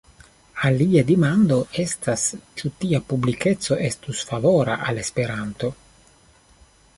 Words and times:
Alia 0.69 1.01
demando 1.09 1.57
estas, 1.83 2.23
ĉu 2.61 2.71
tia 2.85 3.01
publikeco 3.11 3.79
estus 3.91 4.25
favora 4.31 4.79
al 4.89 5.03
Esperanto. 5.05 5.71